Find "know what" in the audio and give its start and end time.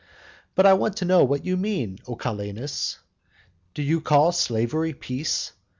1.05-1.45